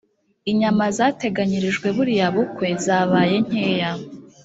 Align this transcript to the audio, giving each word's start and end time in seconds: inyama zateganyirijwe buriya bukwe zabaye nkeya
inyama 0.51 0.83
zateganyirijwe 0.97 1.87
buriya 1.95 2.27
bukwe 2.35 2.67
zabaye 2.85 3.35
nkeya 3.47 3.91